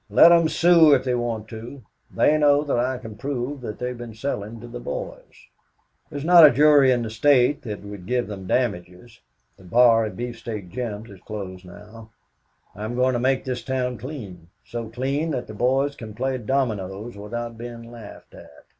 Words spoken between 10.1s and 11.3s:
Beefsteak Jim's is